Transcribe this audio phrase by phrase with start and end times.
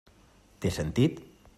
[0.65, 1.25] Té sentit.